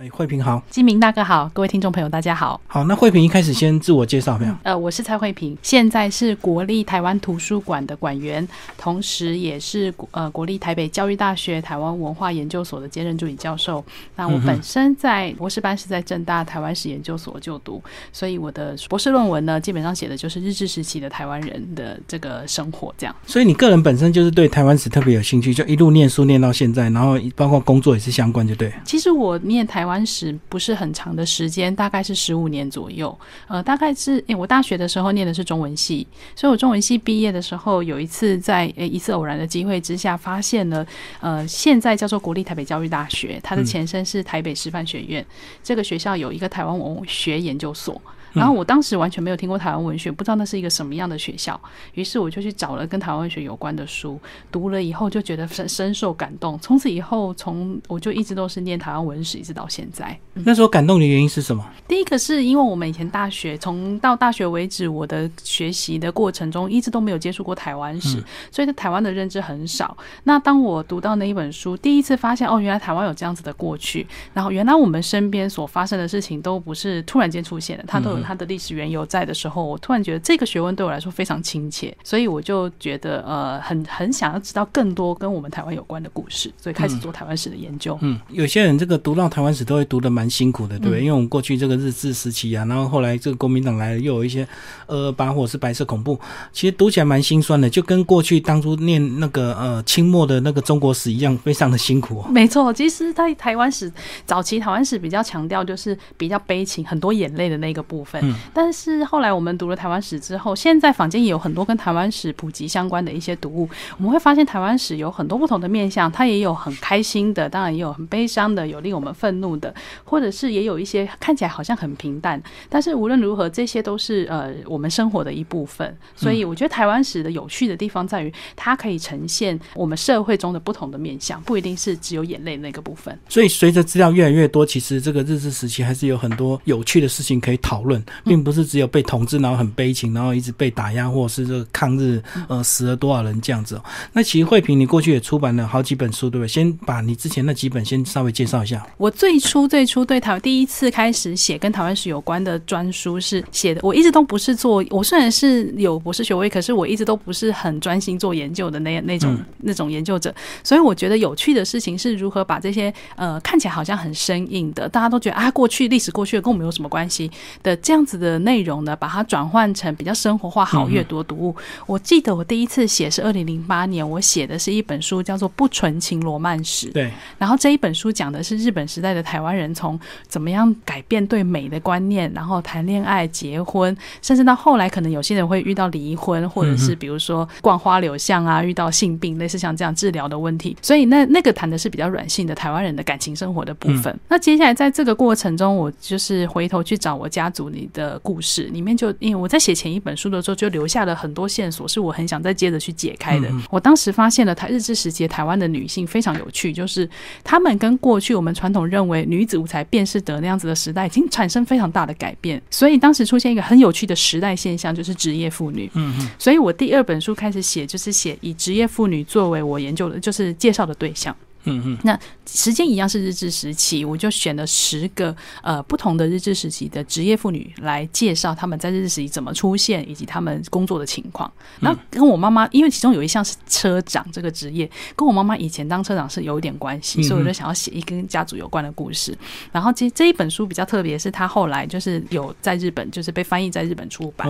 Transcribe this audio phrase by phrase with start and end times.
[0.00, 2.60] 哎，慧平好，金明大哥好，各位听众朋友大家好。
[2.68, 4.54] 好，那慧平一开始先自我介绍没有？
[4.62, 13.84] 呃，我是蔡慧平，现在是国立台湾图书馆的馆员，同时也是呃国立台北教育大学台湾文化研究所的兼任助理教授。
[14.14, 23.12] 那我本身在博士班是在正大台湾史研究所就读，所以我的博士论文呢，基本上写的就是日治时期的台湾人的这个生活这样。
[23.26, 28.72] 所以你个人本身就是对台湾史特别有兴趣，就一路念书念到现在，然后包括工作也是相关，就对。
[28.84, 33.18] 其实我念台台湾时不是很长的时间，大概是十五年左右。
[33.48, 36.06] 呃，大概是诶我大学的时候念的是中文系，
[36.36, 40.86] 所以我中文系毕业的时候，有一次在诶一次偶然的机会之下，发现了
[41.20, 45.24] 呃现在叫做国立台北教育大学，它的前身是台北师范学院，
[45.64, 48.00] 这个学校有一个台湾文学研究所。
[48.32, 51.60] 然后我当时完全没有听过台湾文学，不知道那是一个什么样的学校，
[51.94, 54.20] 于是我就去找了跟台湾文学有关的书，
[54.50, 56.58] 读了以后就觉得深深受感动。
[56.60, 60.18] 从此以后，从我就一直都是念台湾文史，一直到现在。
[60.34, 61.64] 那时候感动的原因是什么？
[61.88, 69.96] 第一个是因为我们以前大学从到大学为止，我的学习的过程中一直都没有接触过台湾史，所以对台湾的认知很少。
[70.24, 78.17] 那当我读到那一本书，第一次发现哦，原来台湾有这样子的过去，然后原来我们身边所发生的事情都不是突然间出现的，它都有。
[78.22, 87.98] 它的历史缘由在的时候，我突然觉得这个学问对我来说非常亲切，所以我就觉得呃很很想要知道更多跟我们台湾有关的故事，所以开始做台湾史的研究。
[88.00, 91.00] 嗯，有些人这个读到台湾史都会读的蛮辛苦的，对不对？
[91.00, 94.46] 因为我们过去这个日治时期啊，然后后来这个国民党来了，又有一些
[94.86, 96.18] 呃把火是白色恐怖，
[96.52, 102.24] 其实读起来蛮心酸的，就跟过去当初念那个呃清末的那个中国史一样，非常的辛苦。
[102.30, 103.92] 没错，其实在台湾史
[104.24, 108.07] 早期台湾史比较强调就是比较悲情，很多眼泪的那个部分。
[108.22, 125.96] 嗯，但是后来我们读了台湾史之后，现在坊间也有很多跟台湾史普及相关的一些读物，我们会发现台湾史有很多不同的面向，它也有很开心的，当然也有很悲伤的，有令我们愤怒的，或者是也有一些看起来好像很平淡，但是无论如何，这些都是呃我们生活的一部分。
[126.16, 133.16] 所以我觉得台湾史的有趣的地方在于，它可以呈现我们社会中的不同的面向，不一定是只有眼泪那个部分。
[133.28, 137.97] 所以随着资料越来越多，其实这个日治时期还是有很多有趣的事情可以讨论。
[138.24, 143.80] 并不是只有被统治，然后很悲情，然后一直被打压，或者是这个抗日，呃，死了多少人这样子。
[144.12, 146.48] 那其实慧萍，你过去也出版了好几本书，对不对？
[146.48, 148.84] 先把你之前那几本先稍微介绍一下。
[148.96, 160.34] 我最初最初对台湾第一次开始写跟台湾史有关的专书是写的，我一直都不是做，我虽然是有博士学位，可是我一直都不是很专心做研究的那那种那种研究者。
[160.62, 167.30] 所以我觉得有趣的事情是如何把这些呃看起来好像很生硬的，大家都觉得啊过去历史过去了跟我们有什么关系
[167.62, 167.98] 的这样。
[168.08, 171.54] 子的内容呢，把它转换成比较生活化、好阅读读物。
[171.84, 176.88] 我记得我第一次写是二零零八年，我写的是一本书，叫做《不纯情罗曼史》。
[176.92, 177.10] 对。
[177.36, 190.74] 然后这一本书讲的是日本时代的台湾人从怎么样改变对美的观念，然后谈恋爱、结婚，甚至到后来可能有些人会遇到离婚，或者是比如说逛花柳巷啊，遇到性病，类似像这样治疗的问题。
[190.80, 194.18] 所以那那个谈的是比较软性的台湾人的感情生活的部分。
[194.28, 197.88] 那接下来在这个过程中，我就是回头去找我家族里。
[197.94, 203.48] 的故事里面，就因为我在写前一本书的时候，就留下了很多线索，是我很想再接着去解开的。
[203.70, 207.08] 我当时发现了台日治时期台湾的女性非常有趣，就是
[207.42, 212.60] 她们跟过去我们传统认为女子无才便是德那样子的时代，已经产生非常大的改变。
[212.70, 215.90] 所以当时出现一个很有趣的时代现象，就是职业妇女。
[215.94, 221.34] 嗯嗯，所以我第二本书开始写，就是写以职业妇女作为我研究的，就是介绍的对象。
[221.68, 231.50] 嗯嗯，那时间一样是日治时期，我就选了十个呃不同的日治时期的职业妇女来介绍他们在日治时期怎么出现，以及他们工作的情况。
[231.80, 239.36] 那跟我妈妈，因为其中有一项是车长这个职业，跟我妈妈以前当车长是有一点关系，所以我就想要写一跟家族有关的故事。
[239.70, 244.48] 然后这这一本书比较特别，是他后来就是有在日本就是被翻译在日本出版，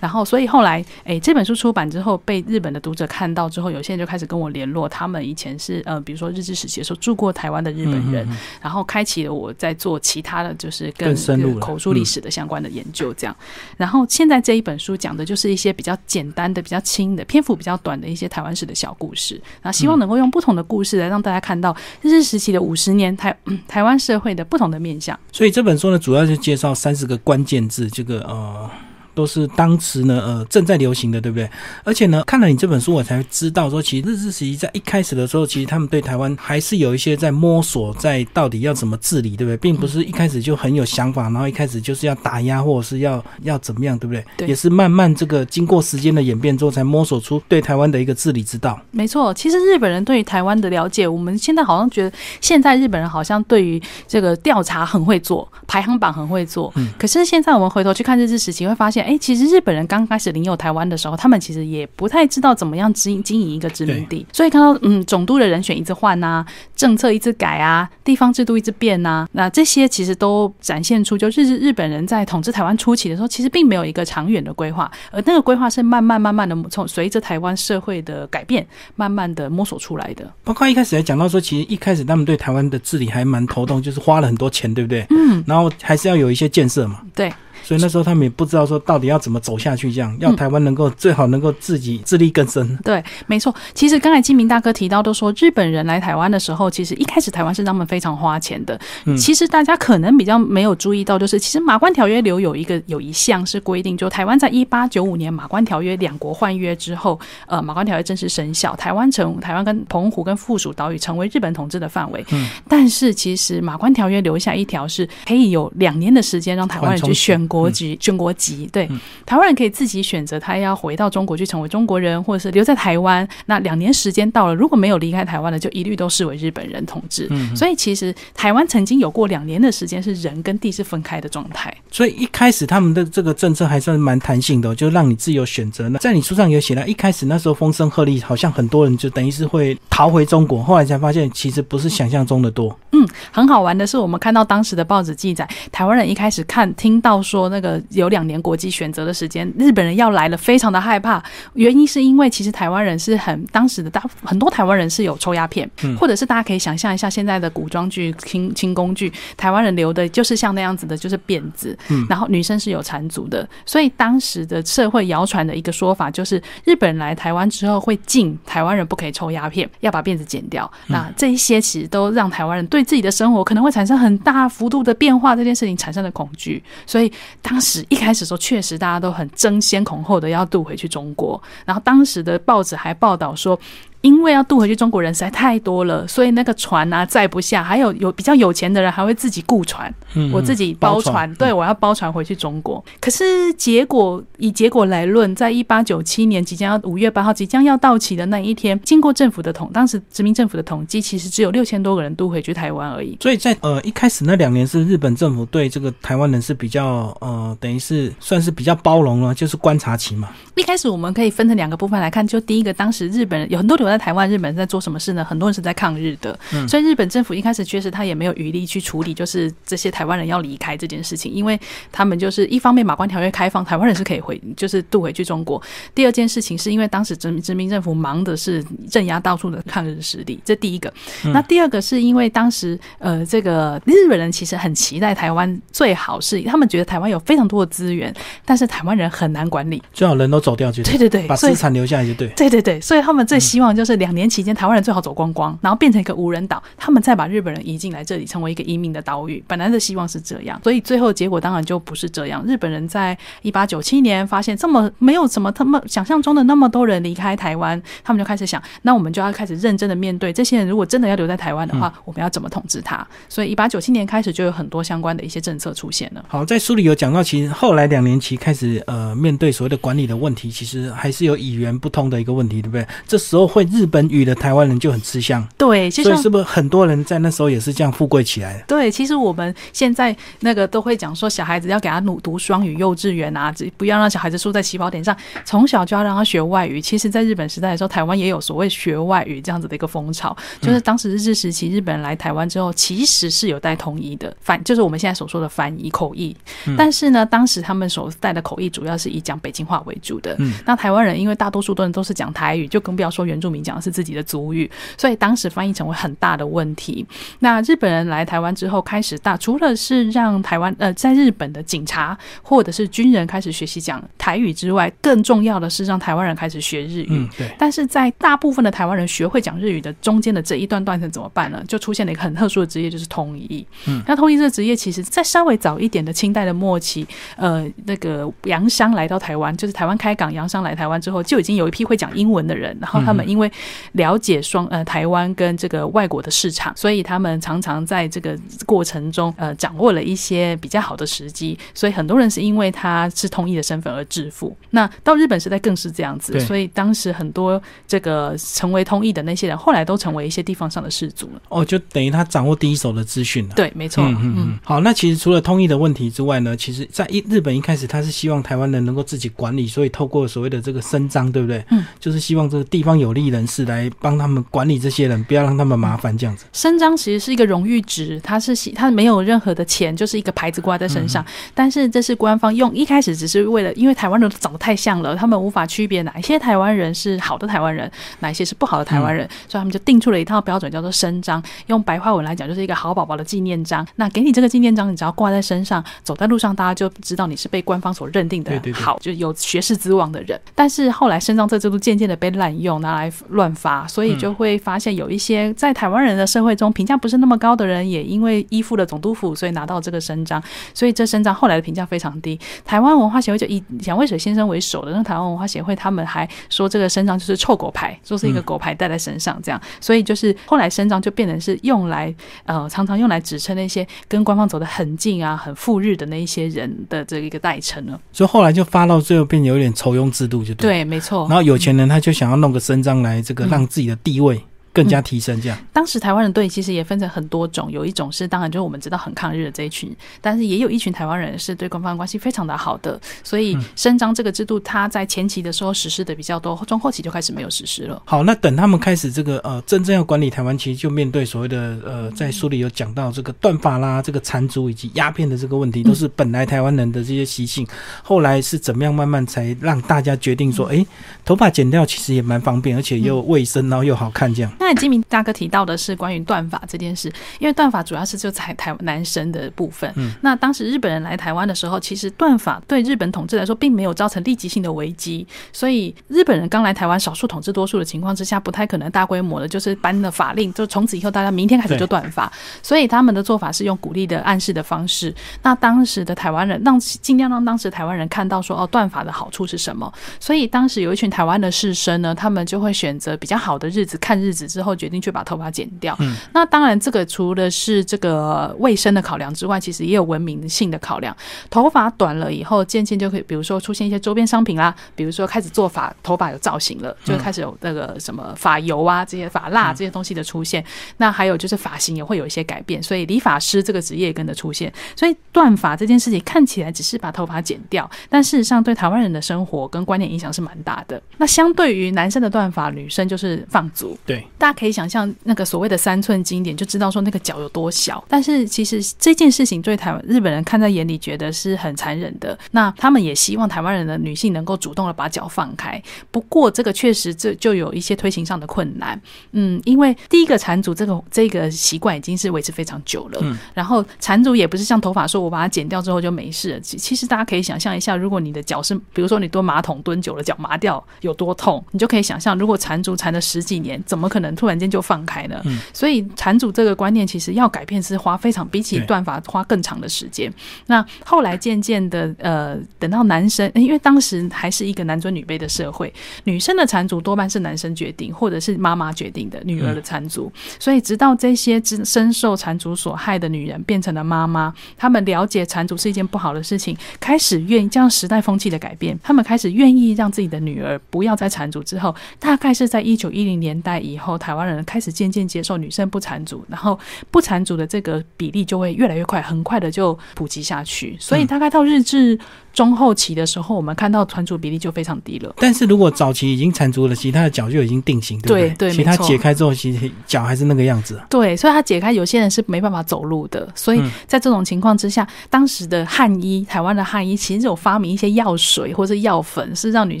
[0.00, 6.57] 然后所以后来哎这本书出版之后被日本的读者看到之后，有些人就开始跟我联络，他们以前是呃比如说日治。
[6.58, 8.26] 时期的时候住过台湾的日本人，
[8.60, 11.14] 然后开启了我在做其他的就是跟
[11.60, 13.36] 口述历史的相关的研究，这样。
[13.76, 23.36] 然后现在这一本书讲的就是一些比较简单的、比较轻的、篇幅比较短的一些台湾史的小故事，然后希望能够用不同的故事来让大家看到日治时期的五十年台
[23.68, 25.18] 台湾社会的不同的面相。
[25.30, 28.68] 所以这本书呢，主要是介绍三十个关键字，这个呃。
[29.18, 31.50] 都是当时呢呃正在流行的，对不对？
[31.82, 39.56] 而且呢，看了你这本书，我才知道说，其实日治时期在一开始的时候，其实他们对台湾还是有一些在摸索，在到底要怎么治理，对不对？
[39.56, 44.24] 并不是一开始就很有想法，然后一开始就是要打压或者是要要怎么样，对不对？
[44.36, 48.80] 对，也是慢慢这个经过时间的演变之后，才摸索出对台湾的一个治理之道。
[48.92, 56.72] 没错，其实日本人对于台湾的了解，我们现在好像觉得，现在日本人好像对于这个调查很会做，排行榜很会做。
[56.76, 56.88] 嗯。
[56.98, 64.26] 可是现在我们回头去看日治时期，会发现，哎，其实日本人刚开始领有台湾的时候，他们其实也不太知道怎么样经经营一个殖民地。
[64.30, 66.44] 所以看到，嗯，总督的人选一直换啊，
[66.76, 80.30] 政策一直改啊，地方制度一直变啊，那这些其实都展现出，就日日本人在统治台湾初期的时候，其实并没有一个长远的规划，而那个规划是慢慢慢慢的从随着台湾社会的改变，慢慢的摸索出来的。
[80.44, 85.06] 包括一开始还讲到说，其实一开始他们对台湾的治理还蛮头痛，就是花了很多钱，对不对？
[85.08, 85.42] 嗯。
[85.46, 87.00] 然后还是要有一些建设嘛。
[87.14, 87.32] 对。
[87.68, 92.74] 所以那时候他们也不知道说到底要怎么走下去，这样要台湾能够最好能够自己自力更生。
[92.82, 93.54] 对，没错。
[93.74, 98.80] 其实刚才金明大哥提到都说，日本人来台湾的时候，其实一开始台湾是他们非常花钱的。
[99.04, 112.24] 嗯，其实大家可能比较没有注意到，就是其实马关条约留有一个有一项是规定，就台湾在一八九五年马关条约两国换约之后，呃，马关条约正式生效，台湾成台湾跟澎湖跟附属岛屿成为日本统治的范围。
[112.32, 117.57] 嗯，但是其实马关条约留下一条是可以有两年的时间让台湾人去选国。
[117.60, 118.88] 国籍选国籍，对
[119.26, 123.26] 台湾人可以自己选择，他要回到中国去成为中国人，或者是留在台湾。
[123.46, 127.28] 那两年时间到了，如果没有离开台湾的，就一律都视为日本人统治。
[127.56, 131.74] 所以其实台湾曾经有过两年的时间是人跟地是分开的状态。
[131.90, 135.88] 所以一开始他们的这个政策还算蛮弹性的，就让你自由选择。
[135.88, 142.78] 那在你书上有写到，一开始那时候风声鹤唳，好像很多人就等于是会逃回中国，后来才发现其实不是想象中的多。
[142.92, 147.47] 嗯，很好玩的是，我们看到当时的报纸记载，台湾人一开始看听到说。
[147.48, 151.22] 那个有两年国际选择的时间，日本人要来了，非常的害怕。
[151.54, 155.68] 原因是因为其实台湾人是很当时的大很多台湾人是有抽鸦片，
[155.98, 161.76] 或者是大家可以想象一下现在的古装剧、轻轻工具，台湾人留的就是像那样子的，就是辫子。
[162.08, 170.70] 然后女生是有缠足的，所以当时的社会谣传的一个说法就是，日本人来台湾之后会禁台湾人不可以抽鸦片，要把辫子剪掉。
[170.86, 177.12] 那这一些其实都让台湾人对自己的生活可能会产生很大幅度的变化，这件事情产生了恐惧，所以。
[177.40, 183.58] 当时一开始说，确实大家都很争先恐后的要渡回去中国，然后当时的报纸还报道说。
[184.00, 187.62] 因为要渡回去，中国人实在太多了，所以那个船啊载不下。
[187.62, 192.82] 还有有比较有钱的人还会自己雇船，嗯我自己包船，对我要包船回去中国。
[193.00, 203.16] 可是结果以结果来论，在一八九七年即将要五月八号即将要到期的那一天，经过政府的统，当时殖民政府的统计，其实只有六千多个人渡回去台湾而已。
[203.20, 210.28] 所以在呃一开始那两年是日本政府对这个台湾人是比较呃等于是算是比较包容了，就是观察期嘛。
[210.54, 215.24] 一开始我们可以分成两个部分来看，就第一个，当时日本人有很多留在台湾，日本人在做什么事呢？
[215.24, 221.58] 很多人是在抗日的，所以日本政府一开始确实他也没有余力去处理，就是这些台湾人要离开这件事情，因为
[221.92, 225.62] 他们就是一方面马关条约开放，台湾人是可以回，就是渡回去中国。
[225.94, 230.92] 第二件事情是因为当时殖殖民政府忙的是镇压到处的抗日势力，这第一个。
[231.32, 238.12] 那第二个是因为当时呃，这个日本人其实很期待台湾最好是，他们觉得台湾有非常多的资源，
[238.44, 240.38] 但是台湾人很难管理，最好人都。
[240.48, 242.28] 走掉就对对对，把资产留下来就对。
[242.28, 249.40] 对对对，所以他们最希望就是两年期间，台湾人最好走光光，然后变成一个无人岛，他们再把日本人移进来这里，成为一个移民的岛屿。
[249.46, 252.44] 本来的希望是这样，所以最后结果当然就不是这样。
[252.44, 260.66] 日本人在一八九七年发现这么没有什么他们想象中的那么多人离开台湾，他们就开始想，那我们就要开始认真的面对这些人。
[260.66, 263.06] 如果真的要留在台湾的话，我们要怎么统治他？
[263.28, 266.24] 所以一八九七年开始就有很多相关的一些政策出现了。
[266.26, 271.18] 好，在书里有讲到，其实后来两年期开始呃面对所谓的管理的问题，其实还是。
[271.18, 272.86] 是有语言不通的一个问题，对不对？
[273.04, 275.46] 这时候会日本语的台湾人就很吃香。
[275.56, 278.64] 对，所以是不是很多人在那时候也是这样富贵起来的？
[278.66, 286.80] 对，其实我们现在那个都会讲说，小孩子要给他努读双语幼稚园啊，不要让小孩子输在起跑点上，从小就要让他学外语。
[286.80, 296.34] 其实，在日本时代的时候，台湾也有所谓学外语这样子的一个风潮，就是当时日治时期，日本人来台湾之后，其实是有带统一的翻，就是我们现在所说的翻译口译。
[296.76, 300.34] 但是呢，当时他们所带的口译主要是以讲北京话为主的。
[300.38, 301.18] 嗯，那台湾人。
[301.18, 307.04] 因为大多数的人都是讲台语，就更不要说原住民民讲的是自己的族语，所以当时翻译成为很大的问题。
[307.40, 317.08] 那日本人来台湾之后，开始大除了是让台湾呃在日本的警察或者是军人开始学习讲台语之外，更重要的是让台湾人开始学日语。
[317.10, 317.50] 嗯，对。
[317.58, 321.60] 但是在大部分的台湾人学会讲日语的中间的这一段断层怎么办呢？
[321.66, 323.66] 就出现了一个很特殊的职业，就是通译。
[323.86, 333.47] 嗯，那通译这个职业，其实在稍微早一点的清代的末期，呃，那个洋商来到台湾，就是台湾开港，洋商来台湾之后，就已经有一批会讲英文的人，然后他们因为
[333.92, 344.56] 了解双呃台湾跟这个外国的市场，所以他们常常在这个过程中呃掌握了一些比较好的时机，所以很多人是因为他是通译的身份而致富。
[344.70, 351.42] 那到日本时代更是这样子，所以当时很多这个成为通译的那些人，后来都成为一些地方上的士族了。
[351.48, 353.54] 哦，就等于他掌握第一手的资讯了。
[353.54, 361.64] 对，没错，嗯嗯嗯，好，那其实除了通译的问题之外呢，其实在一日本一开始他是希望台湾人能够自己管理，所以透过所谓的这个伸张，对不对？
[361.70, 366.44] 嗯，就是希望这个地方有利人士来帮他们管理这些人，不要让他们麻烦这样子。
[366.52, 371.24] 伸张其实是一个荣誉值，它是喜它没有任何的钱，就是一个牌子挂在身上。
[371.54, 381.42] 但是这是官方用，一开始只是为了，因为台湾人都长得太像了，他们无法区别哪一些台湾人是好的台湾人，哪一些是不好的台湾人，所以他们就定出了一套标准，叫做伸张。
[381.66, 383.86] 用白话文来讲，就是一个好宝宝的纪念章。
[383.96, 390.40] 那给你这个纪念章，你只要挂在身上，走在路上，大家就知道你是被官方所认定的好，就有学士之王的人。
[390.54, 400.42] 但是后来伸张这制度渐渐的被滥用，拿来乱发，所以就会发现有一些在台湾人的社会中评价不是那么高的人，也因为依附了总督府，所以拿到这个伸张。
[400.74, 402.38] 所以这伸张后来的评价非常低。
[402.64, 409.60] 台湾文化协会就以蒋渭水先生为首的那台湾文化协会，他们还说这个伸张就是臭狗牌，说是一个狗牌戴在身上这样。
[409.80, 418.00] 所以就是后来伸张就变成是用来呃常常用来指称那些跟官方走得很近啊、很赴日的那一些人的这一个代称了。
[418.12, 420.68] 所以后来就发到最后变有点酬庸制度，就对。
[420.68, 421.36] 对，没错然。
[421.36, 423.48] 后有钱人他就想要弄个伸张来这个嗯。
[423.48, 424.40] 让自己的地位
[424.78, 425.58] 更加提升，这样。
[425.72, 438.00] 当时台湾人对其实也分成很多种，有一种是当然就是我们知道很抗日的这一群，但是也有一群台湾人是对官方关系非常的好的，所以伸张这个制度，它在前期的时候实施的比较多，中后期就开始没有实施了。
[438.04, 447.66] 好，那等他们开始这个呃真正要管理台湾，其实就面对所谓的呃，在书里有讲到这个断发啦、这个缠足以及鸦片的这个问题，都是本来台湾人的这些习性。
[448.02, 450.86] 后来是怎么样慢慢才让大家决定说，诶，
[451.24, 454.52] 头发剪掉其实也蛮方便，而且又卫生，然后又好看这样。
[454.68, 459.90] 那金明大哥提到的是关于断发这件事，因为断发主要是就在台男生的部分。
[459.96, 472.30] 嗯，那当时日本人来台湾的时候，其实断发对日本统治来说并没有造成立即性的危机，所以日本人刚来台湾，少数统治多数的情况之下，不太可能大规模的就是颁了法令，就从此以后大家明天开始就断发。
[472.62, 475.14] 所以他们的做法是用鼓励的、暗示的方式。
[475.42, 479.90] 那当时的台湾人让尽量让当时台湾人看到说哦，断发的好处是什么。
[480.20, 485.94] 所以当时有一群台湾的士绅呢，他们就会选择比较好的日子看日子之后，决定去把头发剪掉。
[486.00, 491.16] 嗯，那当然这个除了是这个卫生的考量之外，其实也有文明性的考量。
[491.50, 500.64] 头发短了以后，渐渐就可以，比如说出现一些周边商品啦，比如说开始做发，头发有造型了，就开始有那个什么发油啊、这些发蜡这些东西的出现。
[500.96, 504.72] 那还有就是发型也会有一些改变，所以理发师这个职业也跟着出现。
[504.96, 511.00] 所以断发这件事情看起来只是把头发剪掉，但事实上对台湾人的生活跟观念影响是蛮大的。
[511.16, 513.98] 那相对于男生的断发，女生就是放足。
[514.06, 518.02] 对，大家可以想象那个所谓的三寸经典，就知道说那个脚有多小。
[518.08, 522.38] 但是其实这件事情对台湾日本人看在眼里，觉得是很残忍的。
[522.52, 525.82] 那他们也希望台湾人的女性能够主动的把脚放开。
[526.10, 529.00] 不过这个确实这就有一些推行上的困难。
[529.32, 533.18] 嗯，因为第一个缠足这个这个习惯已经是维持非常久了。
[533.22, 536.60] 嗯然后缠足也不是像头发说我把它剪掉之后就没事了。
[536.60, 545.42] 其其实大家可以想象一下，如果你的脚是，比如说你蹲马桶蹲久了脚麻掉有多痛，你就可以想象，如果缠足缠了十几年，怎么可能突然间就放开了？
[545.44, 550.32] 嗯所以缠足这个观念其实要改变是花非常比起断发花更长的时间。
[550.66, 555.92] 那后来渐渐的，呃，等到男生，因为当时还是一个男尊女卑的社会，
[556.24, 560.32] 女生的缠足多半是男生决定，或者是妈妈决定的女儿的缠足。
[560.58, 576.78] 所以直到这些知深受缠足所害的女人变成了妈妈，她们了解缠足是一件不好的事情，开始愿意这样时代风气的改变，她们开始愿意让自己的女儿不要再缠足之后，大概是在一九一零年代以后，台湾人开始渐渐接受女生不缠足，然后
[577.10, 580.96] 不缠足的这个比例就会越来越快，很快的就普及下去。
[580.98, 582.18] 所以大概到日治。
[582.54, 585.32] 中后期的时候，我们看到缠足比例就非常低了。
[585.36, 588.70] 但是如果早期已经缠足了，其他的脚就已经定型，对不对？
[588.70, 591.00] 对，其他解开之后，其实脚还是那个样子。
[591.08, 593.48] 对，所以他解开，有些人是没办法走路的。
[593.54, 600.00] 所以在这种情况之下，当时的汉医，台湾的汉医其实有发明一些药水或者药粉，是让女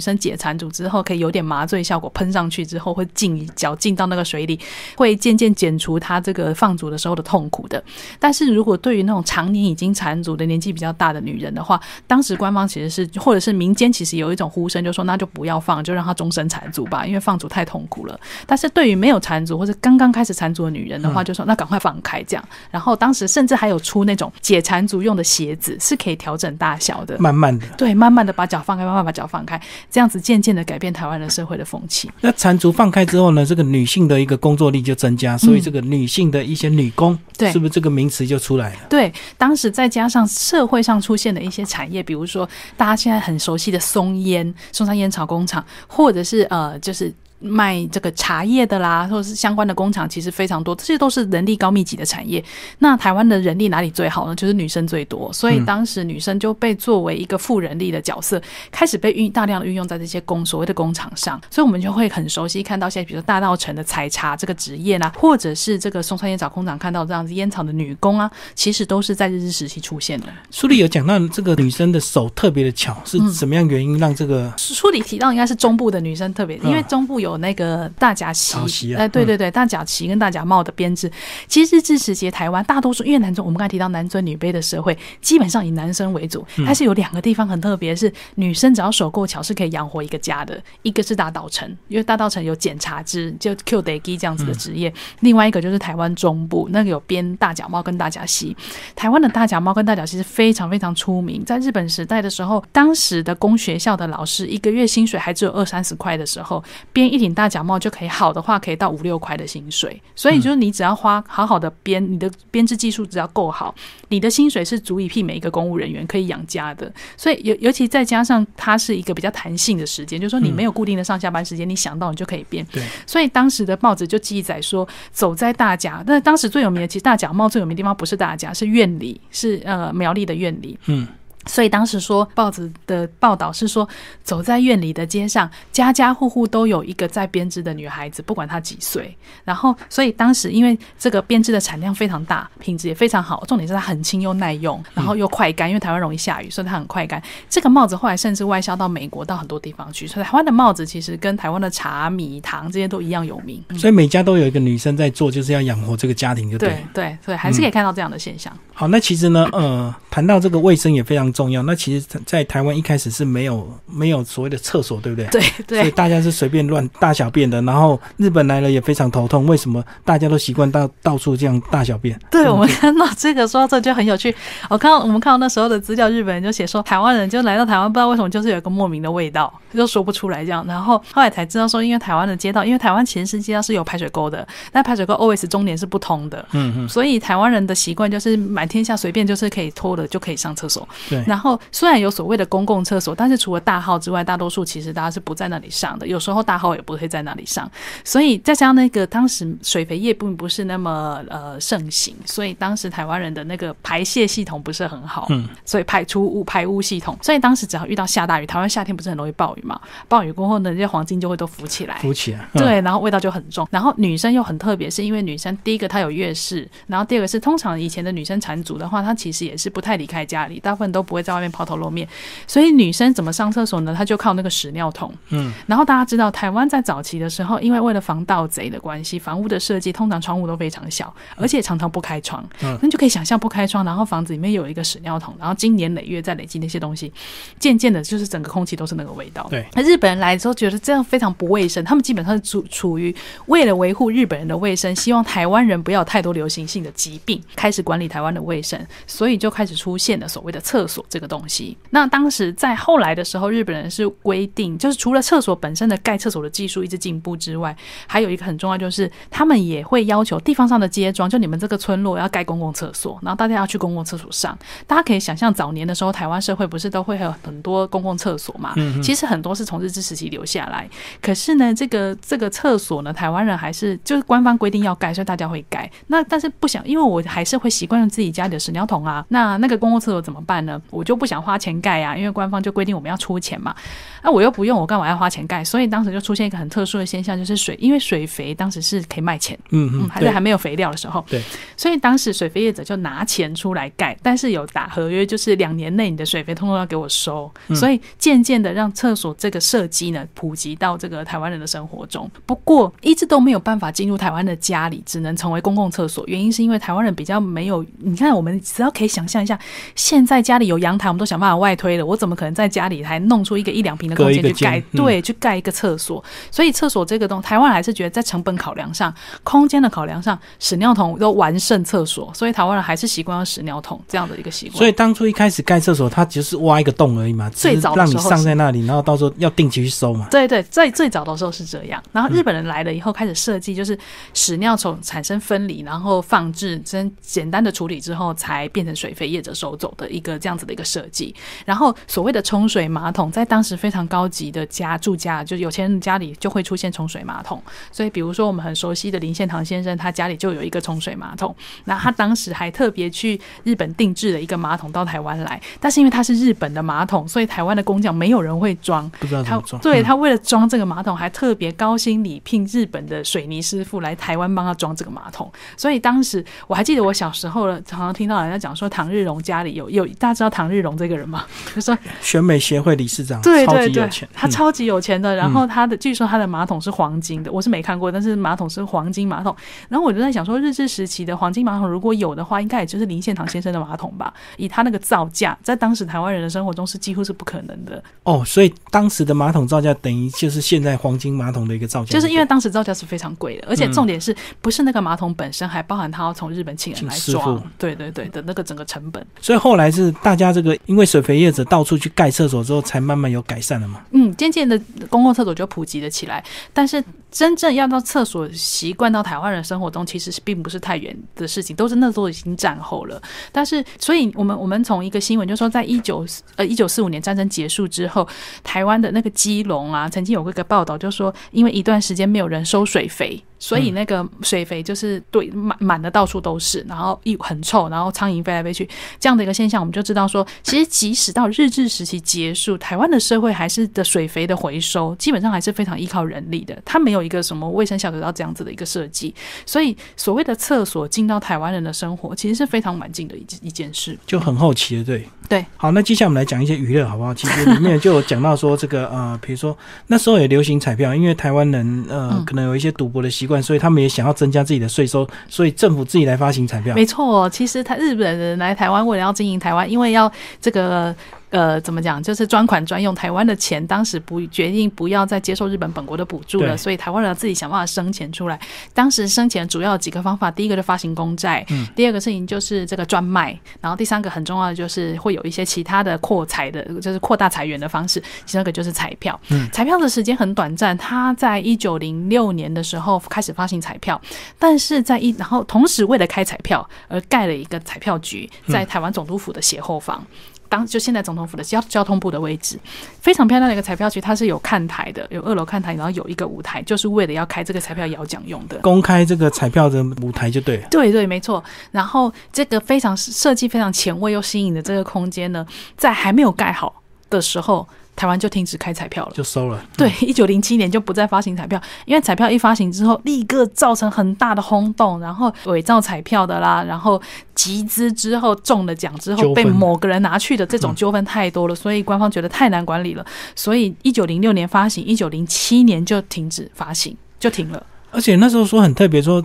[0.00, 4.58] 生解缠足之后可以有点麻醉效果，喷上去之后会进脚进到那个水里，
[4.96, 7.82] 会渐渐减除她这个放足的时候的痛苦的。
[8.18, 13.08] 但是如果对于那种常年已经缠足的年纪比较大的女人的话，当时官方其实是。
[13.18, 18.18] 或者是民间其实有一种呼声，就说那就不要放，就让她终身缠足吧，因为放足太痛苦了。
[18.46, 22.48] 但是对于没有缠足或者刚刚开始缠足的女人的话，就说那赶快放开这样。
[22.70, 29.60] 然后当时甚至还有出那种解缠足用的鞋子，是可以调整大小的，慢慢的，对，慢慢的把脚放开，慢慢把脚放开，
[29.90, 32.08] 这样子渐渐的改变台湾的社会的风气。
[32.20, 38.80] 那缠足放开之后呢，这个女性的一个工作力就增加，所以这个女性的一些女工，对，是不是这个名词就出来了？
[38.90, 47.12] 对，当时再加上社会上出现的一些产业，比如说大家现在很熟悉的松烟、松山烟草工厂，或者是呃，就是。
[47.40, 52.42] 卖这个茶叶的啦，或者是相关的工厂，其实非常多，这些都是人力高密集的产业。
[52.78, 54.34] 那台湾的人力哪里最好呢？
[54.34, 58.40] 就是女生最多，所以当时女生就被作为一个富人力的角色，
[58.70, 61.40] 开始被运大量的运用在这些工所谓的工厂上。
[61.50, 70.26] 所以我们就会很熟悉看到现在，比如说大道城的采茶这个职业呢，或者是这个松山烟草工厂看到这样子烟草的女工啊，其实都是在日治时期出现的。
[70.50, 74.52] 书里有讲到这个女生的手特别的巧，是什么样原因让这个？
[74.56, 77.68] 书里提到应该是中部的女生特别，因为中部有那个。
[77.68, 81.12] 呃，大甲旗，哎，对对对，大甲旗跟大甲帽的编制，
[81.46, 86.46] 其实日治时期台湾大多数，因为男尊，我们刚才提到男尊女卑的社会，基本上以男生为主。
[86.64, 90.58] 但是有两个地方很特别，是女生只要手够巧，是可以养活一个家的。
[90.82, 94.90] 一个是大稻城，因为大稻城有检查之，就 Q d a g 这样子的职业。
[95.20, 98.56] 另外一个就是台湾中部，那个有编大甲帽跟大甲旗。
[98.96, 101.44] 台湾的大甲帽跟大甲旗是非常非常出名。
[101.44, 107.48] 在日本时代的时候，当时的工学校的老师一个月薪水还只有二三十块的时候，编一顶大。
[107.48, 109.98] 假帽就可以好的话，可以到五六块的薪水。
[110.14, 113.74] 所以就是你只要花好好的编，你的编织技术只要够好，
[114.08, 116.92] 你的薪水是足以媲美一个公务人员可以养家的。
[117.16, 122.62] 所以尤尤其再加上它是一个比较弹性的时间，就是说你没有固定的上下班时间，你想到你就可以编。
[122.70, 122.82] 对。
[123.06, 130.78] 所以当时的报纸就记载说，走在大甲，那当时最有名的其实大甲帽最有名的地方不是大甲，是院里，是呃苗栗的院里。
[130.86, 131.06] 嗯。
[131.46, 133.88] 所以当时说报纸的报道是说，
[134.22, 139.16] 走在院里的街上，家家户户都有一个在编织的女孩子，不管她几岁。
[139.44, 147.22] 然后，所以当时因为这个编织的产量非常大，品质也非常好，重点是它很轻又耐用，然后又快干，因为台湾容易下雨，所以它很快干。
[147.48, 150.06] 这个帽子后来甚至外销到美国，到很多地方去。
[150.06, 153.64] 所以台湾的帽子其实跟台湾的茶米糖这些都一样有名。
[153.78, 158.52] 所以每家都有一个女生在做，就是要养活这个家庭，就对对对，还是可以看到这样的现象。
[158.74, 161.62] 好，那其实呢，呃，谈到这个卫生也非常重要。
[161.62, 165.26] 那其实，在台湾一开始是没有没有所谓的厕所，对不对？
[165.30, 165.78] 对对。
[165.80, 167.60] 所以大家是随便乱大小便的。
[167.62, 172.16] 然后日本来了也非常头痛，为什么大家都习惯到到处这样大小便？
[172.30, 174.32] 对，我们看到这个说到这就很有趣。
[174.70, 180.64] 我看到我们看到那时候的资料，日本人就写说，台湾人就来到台湾，不知道为什么就是有一个莫名的味道，就说不出来这样。
[180.68, 186.46] 然后后来才知道说，因为台湾的街道，因为台湾前实街道是有排水沟的，但排水沟 always 终点是不通的。
[186.52, 186.88] 嗯嗯。
[186.88, 188.68] 所以台湾人的习惯就是满。
[188.68, 191.17] 天下随便就是可以拖的就可以上厕所，对。
[191.26, 196.06] 然后虽然有所谓的公共厕所，但是除了大号之外，大多数其实大家是不在那里上的。
[196.06, 197.70] 有时候大号也不会在那里上，
[198.04, 205.48] 所以再加上那个当时水肥业并不是那么呃盛行，所以当时台湾人的那个排泄系统不是很好，嗯。
[205.64, 209.78] 所以排出污排污系统，所以当时只要遇到下大雨，台湾夏天不是很容易暴雨嘛？
[210.08, 212.80] 暴雨过后呢，这些黄金就会都浮起来，浮起来，对。
[212.80, 213.66] 然后味道就很重。
[213.70, 222.06] 然后女生又很特别，是因为女生第一个她有月事，然后第二个是通常以前的女生产足的话，她其实也是不太离开家里，大部分都不会在外面抛头露面。
[222.46, 223.94] 所以女生怎么上厕所呢？
[223.96, 225.12] 她就靠那个屎尿桶。
[225.30, 232.46] 嗯，然后大家知道，台湾在早期的时候，因为为了防盗贼的关系，房屋的设计通常窗户都非常小，而且常常不开窗。
[232.62, 237.10] 嗯，那就可以想象不开窗，然后房子里面有一个屎尿桶，然后经年累月在累积那些东西，
[237.58, 239.46] 渐渐的，就是整个空气都是那个味道。
[239.48, 243.14] 对，那日本人来之后觉得这样非常不卫生，他们基本上是处处于
[243.46, 248.78] 为了维护日本人的卫生，希望台湾人不要太多流行性的疾病，开始管理台湾的卫生。
[249.06, 251.76] 所以就开始出现了所谓的厕所这个东西。
[251.90, 264.56] 那当时在后来的时候，日本人是规定，就是除了厕所本身的盖厕所的技术一直进步之外，还有一个很重要，就是他们也会要求地方上的街庄，就你们这个村落要盖公共厕所，然后大家要去公共厕所上。
[264.86, 268.72] 大家可以想象，早年的时候，台湾社会不是都会有很多公共厕所嘛？
[268.76, 270.88] 嗯其实很多是从日治时期留下来。
[271.22, 275.90] 可是呢，这个这个厕所呢，台湾人还是就是官方规定要盖，所以大家会盖。
[276.08, 279.24] 那但是不想，因为我还是会习惯用自己家里的屎尿桶啊。
[279.28, 280.80] 那那个公共厕所怎么办呢？
[280.90, 283.74] 我就不想花钱盖啊，因为官方就规定我们要出钱嘛。
[284.22, 285.64] 那我又不用，我干嘛要花钱盖？
[285.64, 291.40] 所以当时就出现一个很特殊的现象，就是水，因为水肥当时是可以卖钱，嗯，嗯还在还没有肥料的时候，对，
[291.76, 302.28] 所以当时水肥业者就拿钱出来盖，但是有打合约，就是两年内你的水肥通通要给我收，嗯所以渐渐的让厕所这个设计呢普及到这个台湾人的生活中。
[302.44, 309.58] 不过一直都没有办法进入台湾的家里，只能成为公共厕所，原因是因为台湾人比较没有，你看我们只要可以想象一下，
[309.94, 314.78] 现在家里有阳台，我们都想办法外推了，我怎么可能在家里还弄出一个一两平的空间去盖？
[314.92, 316.22] 嗯对，去盖一个厕所。
[316.50, 319.12] 所以厕所这个东，台湾人还是觉得在成本考量上、
[319.42, 324.78] 空间的考量上，屎尿桶都完胜厕所，所以台湾人还是习惯用屎尿桶这样的一个习惯。
[324.78, 330.26] 所以当初一开始盖厕所，它只是挖一个洞而已嘛，最早让你上在那里，然后到时候要定期去收嘛。
[330.30, 333.98] 对对，最最早的时候是这样，然后日本人来了以后开始设计，就是
[334.34, 341.34] 屎尿从产生分离，然后放置，真简单的处理之后，才变成水肥业者收走的一个这样子的一个设计。
[341.64, 347.60] 然后所谓的冲水马桶，在当时非常高级的家住家，就有钱人家里就会出现冲水马桶。
[347.90, 351.56] 所以比如说我们很熟悉的林献堂先生，他家里就有一个冲水马桶。
[351.86, 359.10] 那他当时还特别去日本定制了一个马桶到台湾来，但是因为它是日本的马桶，所以台湾的工匠没有人会装。
[359.18, 359.80] 不知道怎他么装。
[359.80, 365.50] 嗯对他为了装这个马桶，还特别高薪礼聘日本的水泥师傅来台湾帮他装这个马桶。
[365.76, 371.44] 所以当时我还记得我小时候了，常常听到人家讲说唐日荣家里有有，大家知道唐日荣这个人吗？
[371.72, 375.36] 就说选美协会理事长，超对对对他超级有钱的。
[375.36, 379.54] 然后他的据说他的马桶是黄金的，我是没看过，但是马桶是黄金马桶。
[379.88, 384.34] 然后我就在想说，日治时期的黄金马桶如果有的话，应该也就是林献堂先生的马桶吧？
[384.56, 388.02] 以他那个造价，在当时台湾人的生活中是几乎是不可能的。
[388.24, 399.24] 哦，所以当时的马桶造价等于就是现在黄金马桶的一个造价，就是因为当时造价是非常贵的，而且重点是不是那个马桶本身，还包含他要从日本请人来装，对对对的那个整个成本。
[399.40, 404.02] 所以后来是大家这个因为水肥叶子到处去盖厕所之后，才慢慢有改善了嘛。
[404.12, 413.20] 嗯，渐渐的公共厕所就普及了起来，但是真正要到厕所习惯到台湾人生活中，其实是并不是太远的事情，都是那时候已经战后了。
[413.52, 418.26] 但是，所以我们我们从一个新闻就说，在一九呃一九四五年战争结束之后，
[418.64, 423.42] 台湾的那个基隆啊，曾经有过一个报道，就说因为一段时间没有人收水肥。
[423.60, 428.88] 所以那个水肥就是对满满的到处都是，然后一很臭，然后苍蝇飞来飞去，
[429.18, 439.34] 这样的一个现象，我们就知道说，其实即使到日治时期结束，台湾的社会还是的水肥的回收，基本上还是非常依靠人力的，它没有一个什么卫生小水道这样子的一个设计，
[439.66, 444.18] 所以所谓的厕所进到台湾人的生活，其实是非常蛮近的一一件事。
[444.26, 445.64] 就很好奇的，对对。
[445.76, 447.34] 好，那接下来我们来讲一些娱乐，好不好？
[447.34, 449.76] 其实里面就有讲到说，这个呃，比如说
[450.06, 456.94] 那时候也流行彩票，因为台湾人呃、嗯可能有一些赌博的习惯，所以他们也想要增加自己的税收，所以政府自己来发行彩票。
[456.94, 461.14] 没错，其实他日本人来台湾，为了要经营台湾，因为要这个。
[461.50, 462.22] 呃，怎么讲？
[462.22, 468.60] 就是专款专用，台湾的钱当时不决定不要再接受日本本国的补助了，所以台湾人要自己想办法生钱出来。
[468.92, 478.22] 当时生钱主要有几个方法，第一个是发行公债，嗯第二个事情就是这个专卖，然后第三个很重要的就是会有一些其他的扩财的，就是扩大财源的方式。
[478.46, 484.20] 第二个就是彩票，嗯彩票的时间很短暂，他在一九零六年的时候开始发行彩票，
[484.58, 490.22] 但是在一然后同时为了开彩票而盖了一个彩票局，在台湾总督府的斜后方。
[490.68, 492.78] 当就现在总统府的交交通部的位置，
[493.20, 498.78] 非常漂亮的一个彩票局，它是有看台的，有二楼看台，然后有一个舞台，就是为了要开这个彩票摇奖用的。
[498.78, 500.88] 公开这个彩票的舞台就对了。
[500.90, 501.62] 对对，没错。
[501.90, 507.86] 然后这个非常设计非常前卫又新颖的这个空间呢，在还没有盖好的时候，
[508.18, 509.32] 台湾就停止开彩票了。
[509.32, 517.22] 就收了，对，一九零七年就不再发行彩票，因为彩票一发行之后，立刻造成很大的轰动，然后伪造彩票的啦，然后
[517.54, 527.80] 集资之后中了奖之后被某个人拿去的这种纠纷太多了，所以官方觉得太难管理了，所以一九零六年发行，一九零七年就停止发行，就停了。
[528.10, 529.44] 而且那时候说很特别，说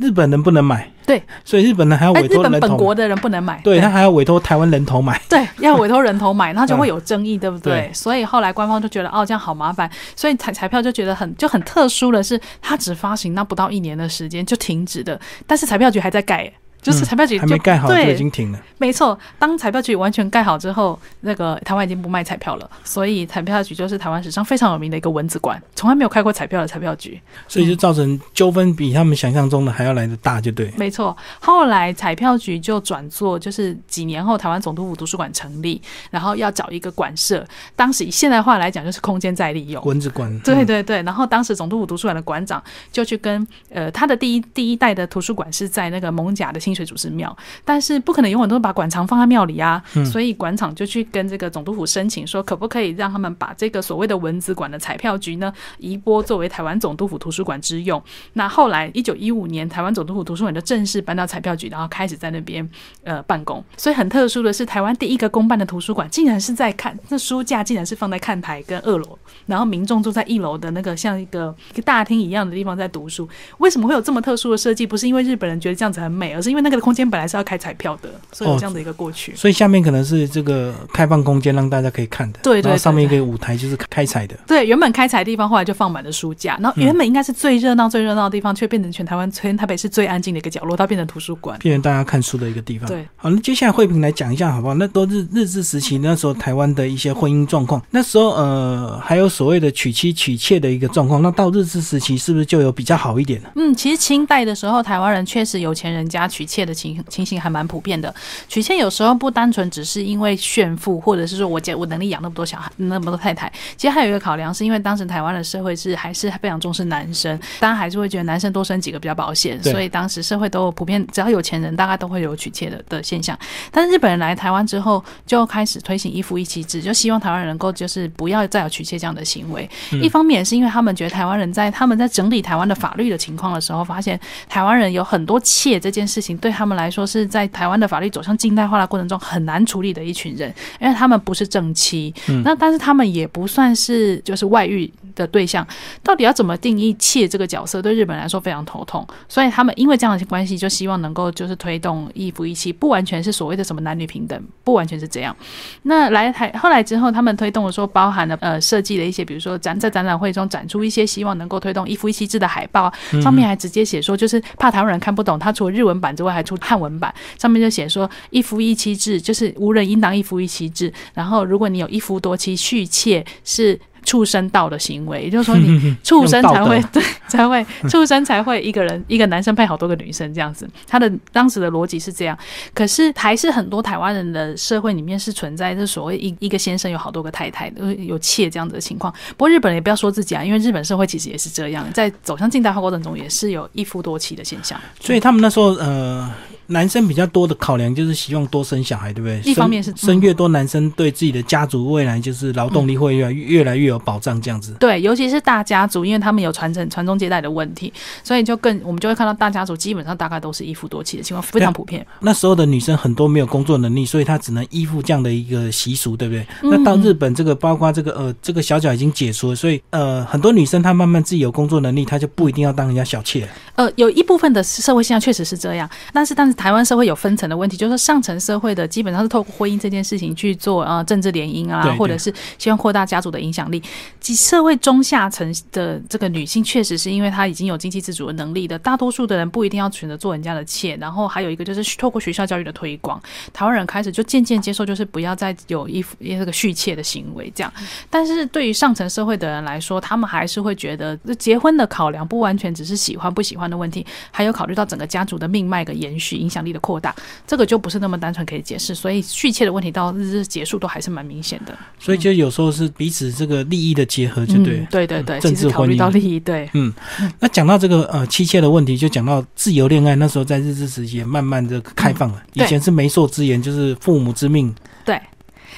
[0.00, 5.20] 日本人不能买，对，所以日本人还要委托人头日，本国的人不能买，对他还要委托台湾人头买。
[5.28, 7.72] 对，要委托人头买，那就会有 争议，对不对？
[7.72, 7.90] 对。
[7.92, 16.52] 所以后来官方就觉得，哦，这样好麻烦，所以彩彩票就觉得很就很特殊的是，它只发行那不到一年的时间就停止的，但是彩票局还在盖。
[16.80, 18.58] 就是彩票局还没盖好就已，经停了。
[18.78, 27.20] 没错，当彩票局完全盖好之后，那个台湾已经不卖彩票了，所以彩票局就是台湾史上非常有名的一个蚊子馆，从来没有开过彩票的彩票局。
[27.48, 30.72] 所以就造成纠纷比他们想象中的还要来的大，就对。
[30.76, 39.82] 没错，后来彩票局就转做，就是几年后台湾总督府图书馆成立，然后要找一个馆舍，当时以现代化来讲就是空间再利用。
[39.84, 42.62] 蚊子馆，嗯，对对对，然后当时总督府图书馆的馆长
[42.92, 58.02] 就去跟呃他的第一第一代的图书馆是在那个蒙甲的清水祖师庙，但是不可能永远都把馆藏放在庙里啊，所以馆长就去跟这个总督府申请说，可不可以让他们把这个所谓的文字馆的彩票局呢移拨作为台湾总督府图书馆之用。
[58.34, 62.68] 那后来一九一五年，台湾总督府图书馆就正式搬到彩票局，然后开始在那边
[63.02, 63.64] 呃办公。
[63.76, 73.28] 所以很特殊的是，台湾第一个公办的图书馆竟然是在看那书架，竟然是放在看台跟二楼，然后民众坐在一楼的那个像一个一个大厅一样的地方在读书。
[73.58, 74.86] 为什么会有这么特殊的设计？
[74.86, 79.34] 不是因为日本人觉得这样子很美，而是因为那个空间本来是要开彩票的，所以有这样的一个过去。
[79.36, 82.40] 所以下面可能是这个开放空间，让大家可以看的。
[82.42, 84.36] 对对对然后上面一个舞台就是开彩的。
[84.46, 91.58] 对，原本开采的地方后来就放满了书架，然后原本应该是最热闹、最热闹的地方，却变成全台湾、全台北市最安静的一个角落，它变成图书馆。
[91.58, 92.88] 变成大家看书的一个地方。
[92.88, 94.74] 对，好，那接下来慧萍来讲一下好不好？
[94.74, 103.48] 那都日日治时期那时候台湾的一些婚姻状况，那时候呃还有所谓的娶妻娶妾的一个状况，那到日治时期是不是就有比较好一点呢？
[103.56, 108.12] 嗯，其实清代的时候，台湾人确实有钱人家娶妾的情情形还蛮普遍的。
[108.48, 123.38] 娶妾有时候不单纯只是因为炫富，或者是说我家我能力养那么多小孩、那么多太太，其实还有一个考量，是因为当时台湾的社会是还是非常重视男生，当然还是会觉得男生多生几个比较保险，所以当时社会都有普遍，只要有钱人，大概都会有娶妾的的现象。
[123.70, 129.68] 但是日本人来台湾之后，就开始推行一夫一妻制，就希望台湾人能够就是不要再有娶妾这样的行为。
[130.02, 142.12] 一方面也是因为他们觉得台湾人在他们在整理台湾的法律的情况的时候，发现台湾人有很多妾这件事情对他们来说是在台湾的法律走向近代化的过程中很难处理的一群人，因为他们不是正妻，
[142.44, 145.66] 那但是他们也不算是就是外遇的对象，
[146.02, 155.36] 到底要怎么定义妾这个角色，对日本来说非常头痛，所以他们因为这样的关系，就希望能够就是推动一夫一妻，不完全是所谓的什么男女平等，不完全是这样。
[155.82, 173.78] 那来台后来之后，他们推动的说包含了呃设计的一些，比如说展在展览会中展出一些希望能够推动一夫一妻制的海报，上面还直接写说，就是怕台湾人看不懂，他除了日文版之外还出汉文版，上面就写说一夫一妻制就是无人应当一夫一妻制，然后如果你有一夫多妻续妾是。
[174.04, 180.68] 畜生道的行为，也就是说， 你畜生才会 对才会畜生才会一个人一个男生配好多个女生这样子。
[180.86, 182.38] 他的当时的逻辑是这样，
[182.74, 189.12] 可是还是很多台湾人的社会里面是存在这所谓一一个先生有好多个太太的有妾这样子的情况。
[189.36, 194.80] 不过日本人也不要说自己啊，因为日本社会其实也是这样，在走向近代化过程中也是有一夫多妻的现象。
[195.00, 196.30] 所以他们那时候呃，
[196.68, 199.40] 男生比较多的考量就是希望多生小孩，对不对？
[199.50, 204.74] 一方面是生生越多，男生对自己的家族未来就是劳动力会越来越越来越有保障，这样子。
[204.78, 212.06] 对，尤其是大家族，因为他们有传承、传宗接代的问题，所以就更我们就会看到大家族基本上大概都是一夫多妻的情况非常普遍。
[212.20, 216.46] 那时候的女生很多没有工作能力，所以她只能依附这样的一个习俗，对不对？
[216.62, 223.48] 嗯那到日本这个，包括这个呃，这个小脚已经解除了，所以呃，很多女生她慢慢自己有工作能力，她就不一定要当人家小妾了。
[223.76, 233.80] 呃，有一部分的社会现象确实是这样，但是但是台湾社会有分层的问题，就是说上层社会的基本上是透过婚姻这件事情去做呃政治联姻啊对，对或者是希望扩大家族的影响力。
[234.18, 240.96] 即社会中下层的这个女性，确实是因为她已经有经济自主的能力的，大多数的人不一定要选择做人家的妾。
[240.96, 247.72] 然后还有一个就是透过学校教育的推广，台湾人开始就渐渐接受，就是不要再有一夫这个续妾的行为这样。
[248.10, 257.14] 但是对于上层社会的人来说，他们还是会觉得结婚的考量不完全只是喜欢不喜欢的问题，还有考虑到整个家族的命脉的延续、影响力的扩大，
[257.46, 258.94] 这个就不是那么单纯可以解释。
[258.94, 261.76] 所以续切的问题到日日结束都还是蛮明显的。
[261.98, 264.78] 所以就有时候是彼此这个利益的结合，就对。
[264.78, 266.90] 嗯、对对对，政治考虑婚姻到利益，对，嗯
[267.38, 272.42] 那讲到这个呃妻妾的问题，就讲到自由恋爱，那时候在日治时期也慢慢的开放了。
[272.54, 274.74] 以前是媒妁之言，就是父母之命。
[275.04, 275.20] 对。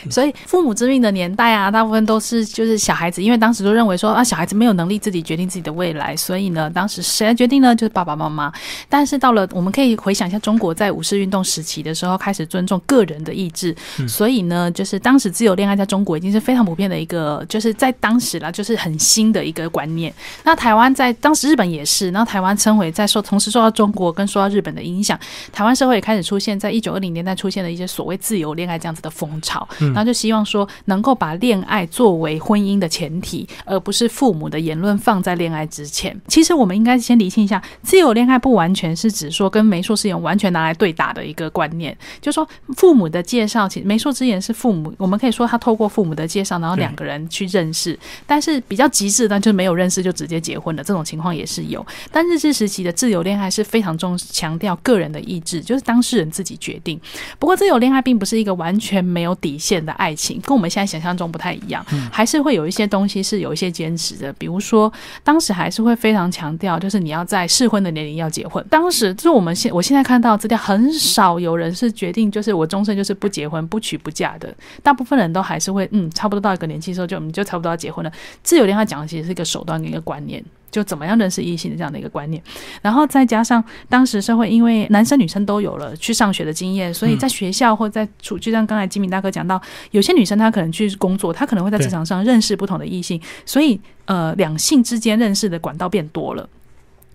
[0.10, 7.74] 所以父母之命的年代啊，大部分都是就是小孩子，因为当时都认为说啊，小孩子没有能力自己决定自己的未来，所以呢，当时谁来决定呢？
[7.74, 8.52] 就是爸爸妈妈。
[8.88, 13.74] 但是到了我们可以回想一下，中国在五四运动时期的时候，开始尊重个人的意志，
[14.08, 20.12] 所以呢，就是当时自由恋爱在中国已经是非常普遍的一个，就是在当时啦，就是很新的一个观念。
[20.44, 25.18] 那台湾在当时日本也是，然后台湾称为在受同时受到中国跟受到日本的影响，
[25.52, 29.66] 台湾社会也开始出现在一九二零年代出现了一些所谓自由恋爱这样子的风潮。
[29.92, 36.18] 然后就希望说能够把恋爱作为婚姻的前提，而不是父母的言论放在恋爱之前。
[36.28, 51.84] 其实我们应该先理清一下，自由恋爱不完全是指说跟媒妁之言完全拿来对打的一个观念，就说父母的介绍，其实媒妁之言是父母，我们可以说他透过父母的介绍，然后两个人去认识，但是比较极致的就是没有认识就直接结婚的这种情况也是有。
[52.10, 57.00] 但日治时期的自由恋爱是非常重强调个人的意志，就是当事人自己决定。
[57.38, 64.32] 不过自由恋爱并不是一个完全没有底线的爱情，跟我们现在想象中不太一样，还是会有一些东西是有一些坚持的。
[64.34, 68.64] 比如说，当时还是会非常强调，就是你要在适婚的年龄要结婚。
[68.70, 74.54] 当时就是我们现我现在看到资料，很少有人是决定就是我终身就是不结婚、不娶不嫁的。
[74.82, 78.12] 大部分人都还是会嗯，差不多到一个年纪时候就我们就差不多要结婚了。
[78.42, 80.44] 自由恋爱讲的其实是一个手段跟一个观念。
[80.70, 82.42] 就怎么样认识异性的这样的一个观念，
[82.80, 96.48] 然后再加上当时社会因为男生女生都有了去上学的经验，所以在学校或在处，就像刚才金明大哥讲到，有些女生她可能去工作，她可能会在职场上认识不同的异性，所以呃两性之间认识的管道变多了。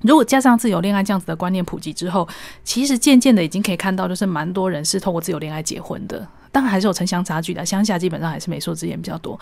[0.02, 2.28] 如果加上自由恋爱这样子的观念普及之后，
[2.64, 6.28] 其实渐渐的已经可以看到，就是蛮多人是透过自由恋爱结婚的。
[6.52, 9.40] 当然还是有城乡差距的，乡下基本上还是媒妁之言比较多。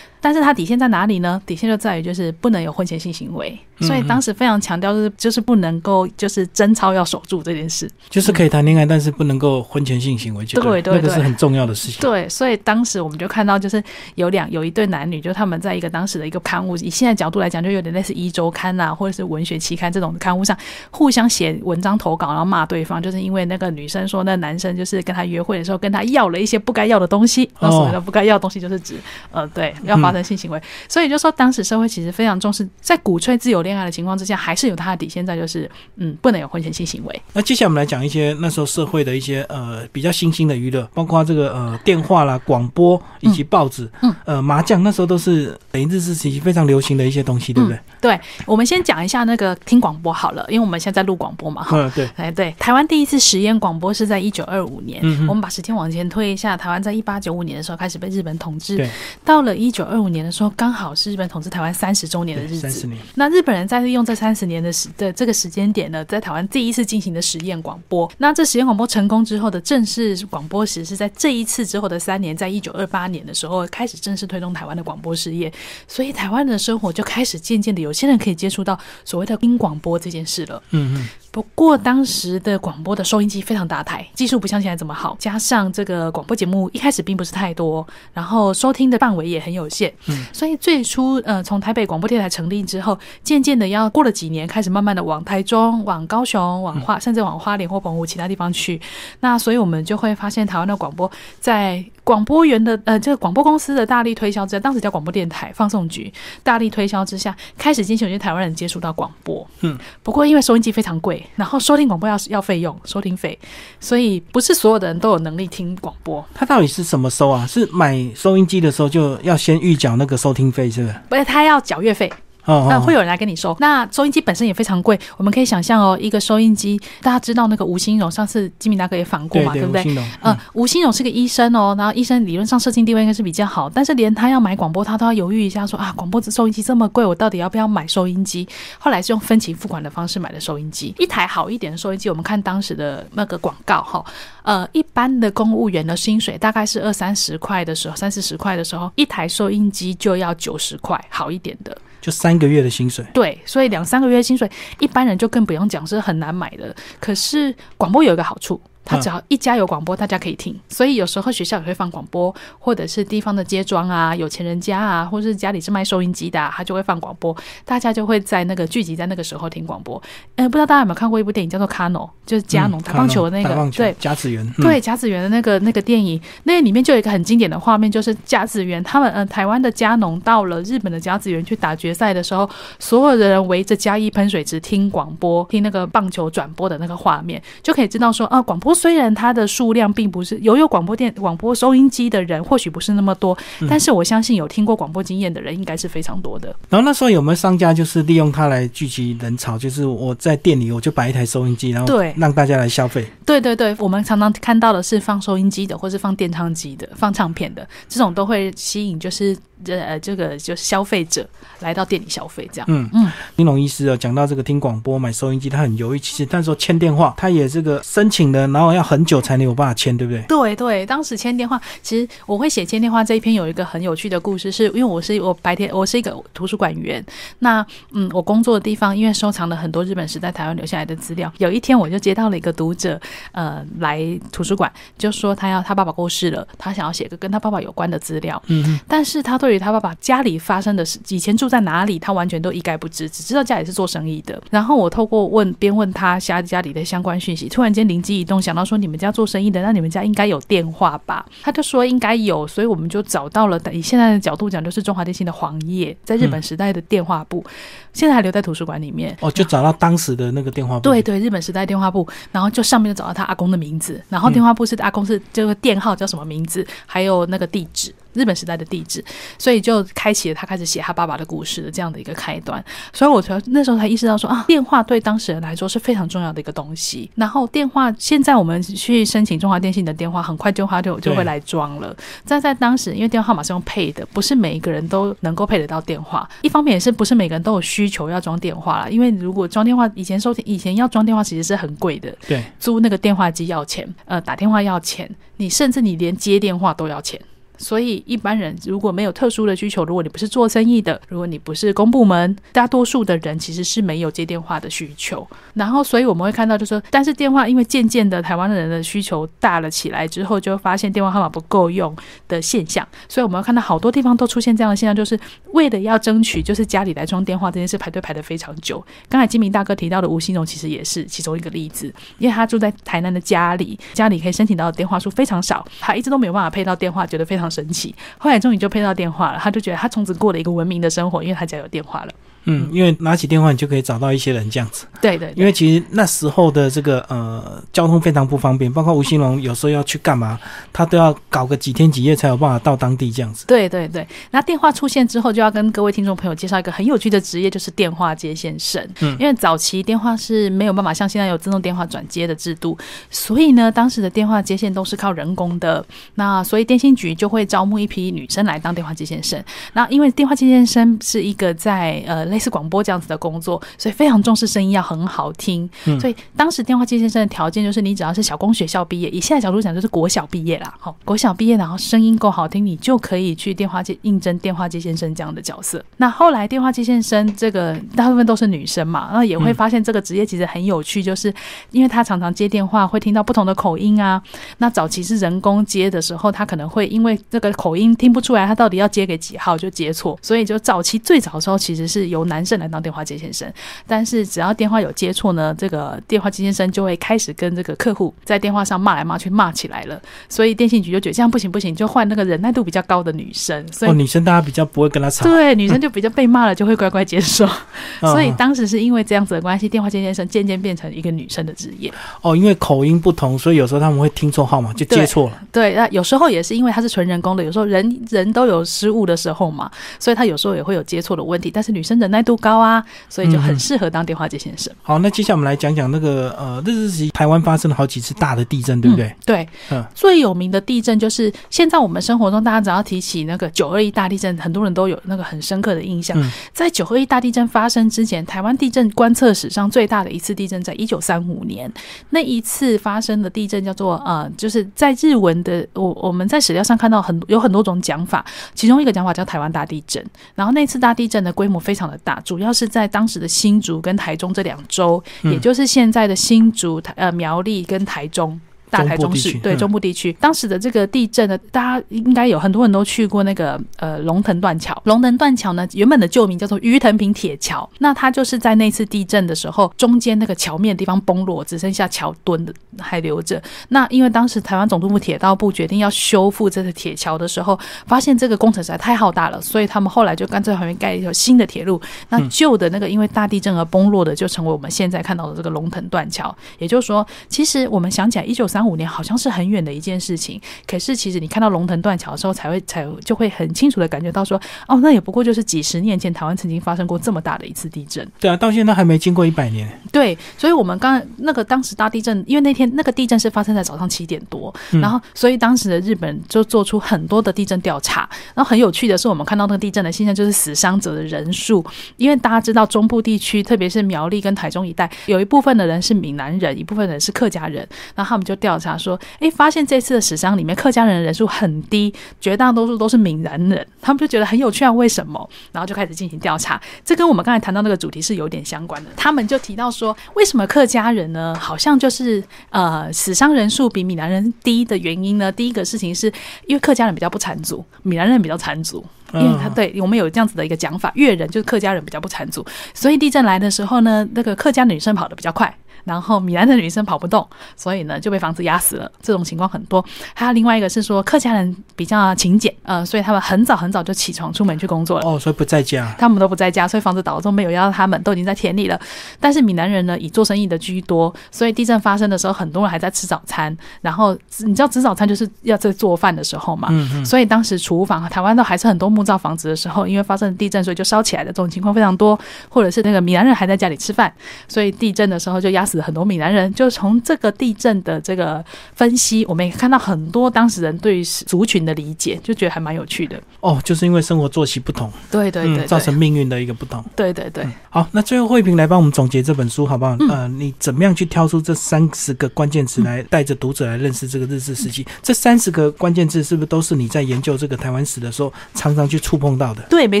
[0.24, 1.38] 但是它底线在哪里呢？
[1.44, 12.00] 底线就在于就是不能有婚前性行为，所以当时非常强调就是就是不能够就是贞操要守住这件事，就是可以谈恋爱，但是不能够婚前性行为，对对，那个是很重要的事情。
[12.00, 13.84] 对，所以当时我们就看到就是
[14.14, 20.56] 有两有一对男女，就他们在一个当时的一个刊物，以现在角度来讲，就有点类似一周刊呐，或者是文学期刊这种刊物上
[20.90, 28.94] 互相写文章投稿，然后骂对方，就是因为那个女生说那男生就是跟他约会的时候跟他要了一些不该要的东西，那所谓的不该要的东西就是指
[29.30, 30.60] 呃对要发生性行为。
[30.88, 37.22] 所以就说，当时社会其实非常重视，在鼓吹自由恋爱的情况之下，还是有它的底线在，就是嗯，不能有婚前性行为。
[37.32, 47.78] 那接下来我们来讲一些那时候社会的一些呃比较新兴的娱乐，包括这个呃电话啦、广播以及报纸，嗯，呃麻将，那时候都是等于日治时期非常流行的一些东西，对不对？
[48.00, 58.88] 对，我们先讲一下那个听广播好了，因为我们现在在录广播嘛，嗯，对，哎对，台湾第一次实验广播是在一九二五年，嗯，我们把时间往前推一下，台湾在一八九五年的时候开始被日本统治，对，
[59.24, 68.10] 到了一九二五年的时候，刚好是日本统治台湾三十周年的日子，那日本人在利用这三十年的时的这个时间点呢，在台湾第一次进行的实验广播。
[68.18, 75.52] 那这实验广播成功之后的正式广播时，是在这一次之后的三年，在一九二八年的时候开始正式推动台湾的广播事业。
[75.88, 80.62] 所以台湾的生活就开始渐渐的，有些人可以接触到所谓的听广播这件事了。
[80.70, 81.08] 嗯嗯。
[81.34, 89.92] 不过当时的广播的收音机非常大台，技术不像现在这么好，加上这个广播节目一开始并不是太多，然后收听的范围也很有限。
[90.06, 90.24] 嗯。
[90.32, 91.44] 所以最初呃。
[91.44, 98.80] 从台北广播电台成立之后，渐渐的要过了几年，开始慢慢的往台中、往高雄、往花，甚至往花莲或澎湖其他地方去。
[99.20, 106.12] 那所以我们就会发现，台湾的广播在广播员的呃这个广播公司的大力推销之下，当时叫广播电台放送局
[106.42, 109.44] 大力推销之下，开始进行有些台湾人接触到广播。
[109.62, 113.38] 嗯，不过因为收音机非常贵，然后收听广播要要费用，收听费，
[113.80, 116.24] 所以不是所有的人都有能力听广播。
[116.34, 117.46] 他到底是什么收啊？
[117.46, 120.94] 是买收音机的时候就要先预缴那个收听费，是不是？
[121.08, 121.24] 不是。
[121.24, 122.12] 他要缴月费。
[122.46, 123.56] 嗯，会有人来跟你收。
[123.60, 129.84] 那收音机本身也非常贵，我们可以想象哦，一个收音机，大家知道那个吴兴荣，上次金明大哥也访过嘛，对不对？
[130.22, 138.46] 嗯，吴兴荣是个医生哦，然后医生理论上社经地位应该是比较好，但是连他要买广播，他都要犹豫一下，说啊，广播收音机这么贵，我到底要不要买收音机？
[138.78, 144.04] 后来是用分期付款的方式买的收音机，一台好一点的收音机，我们看当时的那个广告哈，
[144.42, 151.76] 呃，一般的公务员的薪水大概是二三十块的时候，三四十块的时候，一台收音机就要九十块，好一点的。
[152.04, 154.46] 就三个月的薪水，对，所以两三个月的薪水，
[154.78, 156.76] 一般人就更不用讲，是很难买的。
[157.00, 158.60] 可是广播有一个好处。
[158.84, 170.00] 他只要一家有广播，大家可以听，所以有时候学校也会放广播，或者是地方的街庄啊、有钱人家啊，或者是家里是卖收音机的，他就会放广播，大家就会在那个聚集在那个时候听广播。
[170.36, 182.46] 嗯，不知道大家有没有看过一部电影叫做《卡农》，就是加农打棒球的那个，对，甲子园，对，甲子园的那个那个电影，那里面就有一个很经典的画面，就是甲子园他们呃台湾的加农到了日本的甲子园去打决赛的时候，
[182.78, 188.73] 所有的人围着加一喷水池听广播，听那个棒球转播的那个画面，就可以知道说啊广播。
[188.74, 193.36] 虽然它的数量并不是拥有广播电广播收音机的人或许不是那么多，
[193.68, 196.54] 但是我相信有听过广播经验的人应该是非常多的。
[196.68, 199.56] 然后那时候有没有商家就是利用它来聚集人潮？
[199.58, 203.06] 就是我在店里我就摆一台收音机，然后对让大家来消费。
[203.24, 209.36] 对对对，我们常常看到的是放收音机的，或是放电唱机的，放唱片的这种都会吸引就是。
[209.64, 211.26] 这呃这个就是消费者
[211.60, 212.66] 来到店里消费这样。
[212.70, 215.98] 嗯嗯，金龙医师啊，讲到这个听广播买收音机，他很犹豫。
[215.98, 220.22] 其实但是说签电话，他也这个申请的，然后要很久才能有办法签，对不对？
[220.28, 227.04] 对对，当时签电话，其实我会写签电话这一篇有一个很有趣的故事，是因为我是我白天我是一个图书馆员，
[227.38, 233.00] 那嗯，我工作的地方因为收藏了很多日本时代台湾留下来的资料，有一天我就接到了一个读者
[233.32, 244.40] 呃来图书馆，就说他要他爸爸过世了，他想要写个跟他爸爸有关的资料，嗯，但是他对于他爸爸家里发生的事，以前住在哪里，他完全都一概不知，只知道家里是做生意的。
[244.50, 251.24] 然后我透过问边问他家家里的相关讯息，突然间灵机一动，想到说你们家做生意的，那你们家应该有电话吧？
[251.42, 253.60] 他就说应该有，所以我们就找到了。
[253.72, 257.44] 以现在的角度讲，就是中华电信的黄页，在日本时代的电话簿，
[257.92, 259.16] 现在还留在图书馆里面。
[259.20, 260.80] 哦，就找到当时的那个电话簿。
[260.80, 267.94] 对对，日本时代电话簿，然后就上面就找到他阿公的名字，然后电话簿是阿公是这个电号叫什么名字，还有那个地址。
[268.14, 269.04] 日本时代的地址，
[269.38, 272.64] 所以就开启了他开始写他爸爸的故事的这样的一个开端。
[272.92, 277.10] 所以我才那时候才意识到说啊，电话对当事人来说是非常重要的一个东西。
[277.14, 281.94] 然后电话现在我们去申请中华电信的电话，很快电话就就会来装了。
[282.26, 286.28] 但在当时，因为电话号码是用配的，不是每一个人都能够配得到电话。
[286.42, 297.20] 一方面也是不是每个人都有需求要装电话了，因为如果装电话，以前收听以前要装电话其实是很贵的，对，租那个电话机要钱，呃，打电话要钱，你甚至你连接电话都要钱。
[297.56, 305.26] 所以一般人如果没有特殊的需求，如果你不是做生意的，如果你不是公部门，大多数的人其实是没有接电话的需求。
[305.54, 311.94] 然后，所以我们会看到，就说，但是电话因为渐渐的台湾的人的需求大了起来之后，就发现电话号码不够用
[312.26, 312.86] 的现象。
[313.08, 315.18] 所以我们会看到好多地方都出现这样的现象，就是
[315.52, 318.84] 为了要争取，就是家里来装电话这件事排队排的非常久。
[319.08, 321.86] 刚才金明大哥提到的吴兴荣其实也是其中一个例子，
[322.18, 327.43] 因为他住在台南的家里，家里可以申请到的电话数非常少，他一直都没有办法配到电话，觉得非常。
[327.50, 332.12] 神奇，后来终于就配到电话了，他就觉得他从此过了一个文明的生活，因为他家有电话了。
[332.44, 334.86] 嗯，因为拿起电话你就可以找到一些人这样子。
[335.00, 340.38] 对对，因为其实那时候的这个呃交通非常不方便，包括吴兴龙有时候要去干嘛，
[340.72, 343.46] 他都要搞个几天几夜才有办法到当地这样子。
[343.46, 348.86] 对对对，那电话出现之后，就要跟各位听众朋友介绍一个很有趣的职业，就是电话接线生。
[349.00, 352.76] 嗯，因为早期电话是没有办法像现在有自动电话转接的制度，
[353.10, 355.82] 所以呢，当时的电话接线都是靠人工的。
[356.16, 359.42] 那所以电信局就会招募一批女生来当电话接线生。
[359.72, 362.33] 那因为电话接线生是一个在呃。
[362.34, 365.70] 类似广播这样子的工作，所以非常重视声音要很好听。
[366.00, 370.74] 所以当时电话接先生的条件就是，你只要是小工学校毕业，以现在角度讲就是国小毕业啦。
[370.80, 375.80] 好，国小毕业，然后声音够好听，你就可以去电话接应征电话接先生这样的角色。
[375.98, 381.32] 那后来电话接先生这个大部分都是女生嘛，然后也会发现这个职业其实很有趣，就是
[381.70, 384.20] 因为他常常接电话会听到不同的口音啊。
[384.58, 393.50] 那早期是人工接的时候，他可能会因为这个口音听不出来他到底要接给几号就接错，所以就早期最早的时候其实是由男生来当电话接线生，
[393.86, 400.00] 但是只要电话有接错呢，这个电话接线生就会开始跟这个客户在电话上骂来骂去，骂起来了。
[400.28, 403.64] 所以电信局就觉得这样不行不行，就换那个忍耐度比较高的女生。
[403.72, 405.24] 所以女生大家比较不会跟他吵。
[405.24, 407.48] 对，女生就比较被骂了就会乖乖接受。
[408.00, 411.92] 所以当时是因为这样子的关系，电话接线生渐渐变成一个女生的职业。
[412.22, 415.42] 哦，因为口音不同，所以有时候他们会听错号码就接错了。
[415.52, 421.50] 对，那有时候也是因为他是纯人工的，有时候人人都有失误的时候嘛，所以他有时候也会有接错的问题。
[421.50, 422.54] 但是女生忍耐度高。
[422.64, 424.72] 啊，所以就很适合当电话接线生。
[424.82, 429.14] 好，那接下来我们来讲讲那个呃，日治时期台湾发生了好几次大的地震，对不对？
[429.26, 436.16] 对，嗯，最有名的地震就是现在我们生活中大家只要提起那个九二一大地震，很多人都有那个很深刻的印象。
[436.52, 441.70] 在九二一大地震发生之前，台湾地震观测史上最大的一次地震，在一九三五年
[442.10, 450.04] 那一次发生的地震叫做呃，就是在日文的我我们在史料上看到很有很多种讲法，其中一个讲法叫台湾大地震。
[450.34, 452.44] 然后那次大地震的规模非常的大，主要。
[452.44, 458.38] 要是在当时的新竹跟台中这两州，也就是现在的新竹、台呃苗栗跟台中。
[458.74, 464.76] 大台中市对中部地区，当时的这个地震呢，大家应该有很多人都去过那个呃龙腾断桥。
[464.84, 467.68] 龙腾断桥呢，原本的旧名叫做鱼藤坪铁桥。
[467.78, 473.40] 那它就是在那次地震的时候，中间那个桥面的地方崩落，只剩下桥墩的还留着。
[473.68, 481.80] 那因为当时台湾总督府铁道部决定要修复这个铁桥的时候，发现这个工程实在太浩大了，所以他们后来就干脆旁边盖一条新的铁路。
[482.08, 486.34] 那旧的那个因为大地震而崩落的，就成为我们现在看到的这个龙腾断桥。
[486.58, 498.08] 也就是说，其实我们想起来，一九三三五年好像是很远的一件事情，可是其实你看到龙腾断桥的时候，才会才就会很清楚的感觉到说，哦，那也不过就是几十年前台湾曾经发生过这么大的一次地震。
[498.18, 499.68] 对啊，到现在还没经过一百年。
[499.92, 508.08] 对，所以我们刚那个当时大地震，因为那天那个地震是发生在早上七点多，然后所以当时的日本就做出很多的地震调查。
[508.34, 511.62] 然后很有趣的是，我们看到那个地震的现象就是死伤者的人数，
[511.98, 517.68] 因为大家知道中部地区，特别是苗栗跟台中一带，有一部分的人是闽南人，一部分人是客家人。
[517.94, 523.66] 然后他们就调查说，哎，发现这次的死伤里面，客家人的人数很低，绝大多数都是闽南人。
[523.80, 525.28] 他们就觉得很有趣啊，为什么？
[525.52, 526.60] 然后就开始进行调查。
[526.84, 528.90] 这跟我们刚才谈到那个主题是有点相关的。
[528.96, 535.30] 他们就提到说，为什么客家人呢，好像就是呃死伤人数比闽南人低的原因呢？
[535.30, 536.12] 第一个事情是
[536.46, 538.84] 因为客家人比较不缠足，闽南人比较缠足。
[539.12, 545.56] 因为他对我们有这样子的一个讲法，粤人就是客家人比较不缠足，所以地震来的时候呢，那个客家女生跑得比较快。
[545.84, 547.26] 然后米兰的女生跑不动，
[547.56, 548.90] 所以呢就被房子压死了。
[549.02, 549.84] 这种情况很多。
[550.14, 555.08] 还有另外一个是说，客家人比较勤俭，呃，所以他们很早很早就起床出门去工作了。
[555.08, 555.94] 哦，所以不在家。
[555.98, 558.80] 他们都不在家，所以房子倒了之后没有压到他们，都已经在田里了。
[559.20, 563.56] 但是闽南人呢，以做生意的居多，所以地震发生的时候，很多人还在吃早餐。
[563.80, 567.04] 然后你知道吃早餐就是要在做饭的时候嘛，嗯嗯。
[567.04, 572.18] 所以当时厨房台湾都还是很多木造房子的时候，因为发生地震，所以就烧起来的这种情况非常多。
[572.48, 574.12] 或者是那个闽南人还在家里吃饭，
[574.46, 576.52] 所以地震的时候就压死了很多闽南人。
[576.54, 578.44] 就从这个地震的这个
[578.74, 583.20] 分析，我们也看到很多当事人对于族群的理解，就觉得还蛮有趣的。
[583.40, 586.84] 哦，就是因为生活作息不同，对对对，造成命运的一个不同。
[586.94, 587.46] 对对对。
[587.70, 589.96] 好，那最后慧萍来帮我们总结这本书好不好？
[590.08, 594.86] 呃，你怎么样去挑出这三十个关键词来带着读者来认识这个日治时期？
[595.02, 599.62] 这三十个关键字是不是都是你在研究这个台湾史的时候常常去触碰到的？
[599.68, 600.00] 对，没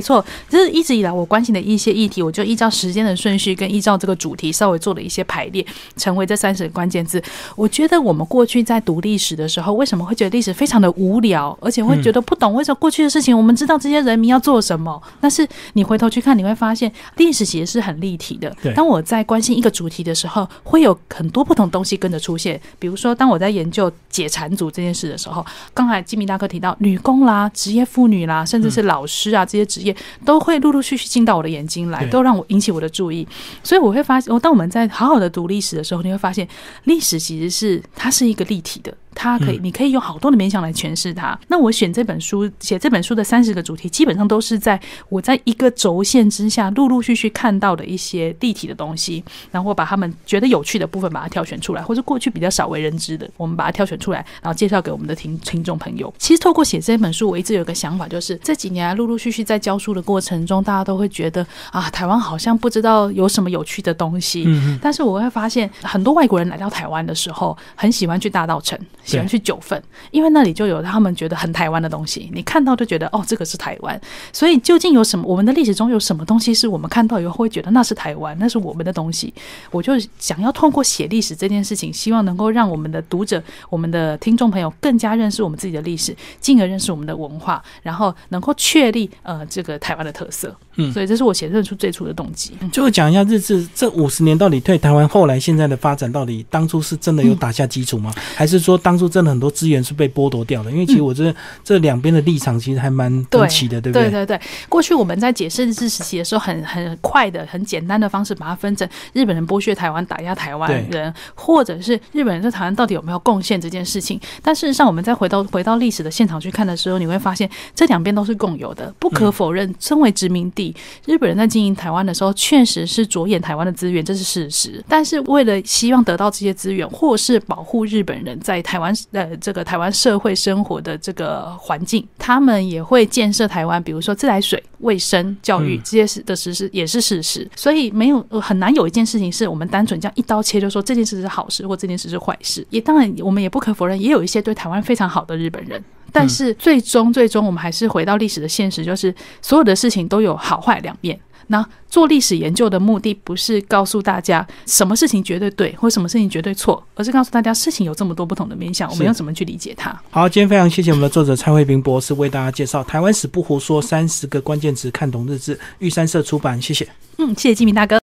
[0.00, 5.63] 错，就是一直以来我关心的一些议题，我就依照时间的顺序跟依照这个主题稍微做了一些排列，
[5.96, 6.34] 成为这。
[6.44, 7.22] 三十个关键字，
[7.56, 13.34] 我觉得我们过去在读历史的时候，为什么会觉得历史非常的无聊，而且会觉得不懂为什么过去的事情？
[13.34, 18.54] 我们知道这些人民要做什么，但是你回头去看，你会发现历史其实是很立体的。
[18.74, 22.60] 当我在关心一个主题的时候，会有很多不同东西跟着出现。
[22.78, 25.42] 比如说，当我在研究解缠族这件事的时候，
[25.72, 33.26] 刚才金明大哥提到女工啦、职业妇女啦，甚至是老师啊这些职业，都会陆陆续续进到我的眼睛来，都让我引起我的注意。
[33.62, 36.48] 所以我会发现，当我们在好好的读历史的时候，你会发现。
[36.84, 38.92] 历史其实是它是一个立体的。
[39.14, 41.38] 它可以，你可以用好多的面向来诠释它。
[41.48, 56.12] 那我选这本书，写这本书的三十个主题，基本上都是在我在一个轴线之下，陆陆续续看到的一些立体的东西，然后把他们觉得有趣的部分把它挑选出来，或者过去比较少为人知的，我们把它挑选出来，然后介绍给我们的听听众朋友。
[56.18, 64.44] 其实透过写这本书，我一直有一个想法，就是这几年陆陆续续在教书的过程中，大家都会觉得啊，台湾好像不知道有什么有趣的东西。
[64.46, 68.78] 嗯但是我会发现，很多外国人来到台湾的时候，很喜欢去大道城。
[69.04, 69.80] 喜欢去九份，
[70.10, 72.30] 因为那里就有他们觉得很台湾的东西。
[72.32, 74.00] 你看到就觉得哦，这个是台湾。
[74.32, 75.24] 所以究竟有什么？
[75.26, 79.32] 我们的历史中有什么东西是我们看到以后会觉得那是台湾，那是我们的东西？
[79.70, 90.54] 我就想要通过写历史这件事情，希望能够让我们的读者、我们的听众朋友更加认识我们自己的历史，进而认识我们的文化，然后能够确立呃这个台湾的特色。
[90.76, 92.52] 嗯，所以这是我写这本书最初的动机。
[92.72, 98.12] 最后讲一下日志这五十年到底对台湾后来现在的发展到底当初是真的有打下基础吗？
[98.34, 101.34] 还是说当当初真的很多资源是被剥夺掉的，因为其实我这
[101.64, 104.04] 这两边的立场其实还蛮分歧的，对不对？
[104.08, 104.40] 对对对。
[104.68, 114.20] 过去我们在解释日治时期的时候，很很快的、很简单的方式把它分成日本人剥削台湾、打压台湾人，或者是日本人在台湾到底有没有贡献这件事情。
[114.40, 118.94] 但事实上，我们再回到回到历史的现场去看的时候，你会发现这两边都是共有的。
[119.00, 120.72] 不可否认，身为殖民地，
[121.04, 124.80] 日本人在经营台湾的时候，确实是着眼台湾的资源，这是事实。
[124.88, 128.83] 但是为了希望得到这些资源，或是保护日本人在台湾。
[128.84, 142.66] 台呃，这个台湾社会生活的这个环境，他们也会建设台湾，比如说自来水、卫生、教育这些事的实施也是事实，所以没有很难有一件事情是我们单纯这样一刀切就说这件事是好事或这件事是坏事。
[142.70, 145.82] 也当然，我们也不可否认，也有一些对台湾非常好的日本人，
[146.12, 151.18] 但是最终最终我们还是回到历史的现实，就是所有的事情都有好坏两面。
[151.48, 159.94] 那做历史研究的目的不是告诉大家什么事情绝对对，或什么事情绝对错，而是告诉大家事情有这么多不同的面向，我们要怎么去理解它。
[160.10, 166.88] 好，今天非常谢谢我们的作者蔡慧平博士为大家介绍《台湾史不胡说》三十个关键词看懂日志，玉山社出版，谢谢。
[167.18, 167.92] 嗯，谢谢金明大哥。